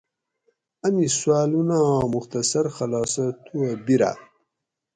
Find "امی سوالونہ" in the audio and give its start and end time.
0.85-1.77